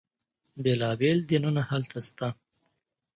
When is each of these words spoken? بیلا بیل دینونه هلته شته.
بیلا 0.63 0.91
بیل 0.99 1.19
دینونه 1.29 1.61
هلته 1.69 1.99
شته. 2.07 2.27